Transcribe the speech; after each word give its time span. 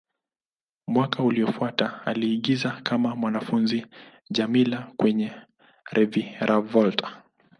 Mwaka 0.87 1.23
uliofuata, 1.23 2.05
aliigiza 2.05 2.71
kama 2.83 3.15
mwanafunzi 3.15 3.85
Djamila 4.29 4.91
kwenye 4.97 5.31
"Reviravolta". 5.91 7.23